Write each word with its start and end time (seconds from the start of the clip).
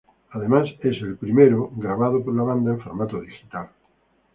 Es 0.29 0.35
además 0.35 0.67
el 0.83 1.15
primero 1.15 1.69
grabado 1.75 2.25
por 2.25 2.33
la 2.35 2.41
banda 2.41 2.71
en 2.71 2.81
formato 2.81 3.21
digital. 3.21 3.69